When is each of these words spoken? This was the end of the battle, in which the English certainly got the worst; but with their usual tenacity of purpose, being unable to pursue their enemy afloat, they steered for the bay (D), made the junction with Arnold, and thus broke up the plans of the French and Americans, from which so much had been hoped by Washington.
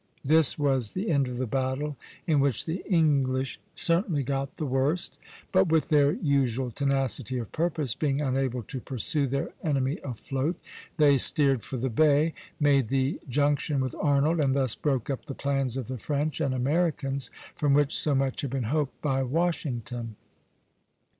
This 0.25 0.57
was 0.57 0.93
the 0.93 1.11
end 1.11 1.27
of 1.27 1.37
the 1.37 1.45
battle, 1.45 1.95
in 2.25 2.39
which 2.39 2.65
the 2.65 2.83
English 2.89 3.59
certainly 3.75 4.23
got 4.23 4.55
the 4.55 4.65
worst; 4.65 5.15
but 5.51 5.67
with 5.67 5.89
their 5.89 6.13
usual 6.13 6.71
tenacity 6.71 7.37
of 7.37 7.51
purpose, 7.51 7.93
being 7.93 8.19
unable 8.19 8.63
to 8.63 8.79
pursue 8.79 9.27
their 9.27 9.51
enemy 9.63 9.99
afloat, 10.03 10.55
they 10.97 11.19
steered 11.19 11.61
for 11.61 11.77
the 11.77 11.91
bay 11.91 12.29
(D), 12.29 12.33
made 12.59 12.87
the 12.87 13.19
junction 13.29 13.79
with 13.79 13.93
Arnold, 14.01 14.39
and 14.39 14.55
thus 14.55 14.73
broke 14.73 15.11
up 15.11 15.25
the 15.25 15.35
plans 15.35 15.77
of 15.77 15.87
the 15.87 15.99
French 15.99 16.41
and 16.41 16.55
Americans, 16.55 17.29
from 17.55 17.75
which 17.75 17.95
so 17.95 18.15
much 18.15 18.41
had 18.41 18.49
been 18.49 18.63
hoped 18.73 18.99
by 19.03 19.21
Washington. 19.21 20.15